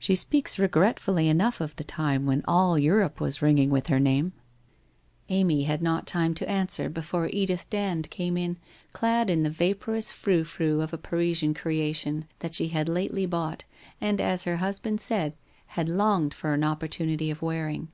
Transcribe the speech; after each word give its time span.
She 0.00 0.16
speaks 0.16 0.58
regretfully 0.58 1.28
enough 1.28 1.60
of 1.60 1.76
the 1.76 1.84
time 1.84 2.26
when 2.26 2.42
all 2.48 2.76
Europe 2.76 3.20
was 3.20 3.40
ringing 3.40 3.70
with 3.70 3.86
her 3.86 4.00
name' 4.00 4.32
Amy 5.28 5.62
had 5.62 5.80
not 5.80 6.08
time 6.08 6.34
to 6.34 6.48
answer 6.50 6.88
before 6.90 7.30
Edith 7.32 7.70
Dand 7.70 8.10
came 8.10 8.36
in, 8.36 8.56
clad 8.92 9.30
in 9.30 9.44
the 9.44 9.48
vaporous 9.48 10.10
frou 10.10 10.42
frou 10.42 10.80
of 10.80 10.92
a 10.92 10.98
Parisian 10.98 11.54
creation, 11.54 12.24
that 12.40 12.52
she 12.56 12.70
had 12.70 12.88
lately 12.88 13.26
bought, 13.26 13.62
and 14.00 14.20
as 14.20 14.42
her 14.42 14.56
husband 14.56 15.00
said, 15.00 15.36
had 15.66 15.88
longed 15.88 16.34
for 16.34 16.52
an 16.52 16.64
opportunity 16.64 17.30
of 17.30 17.40
wearing. 17.40 17.92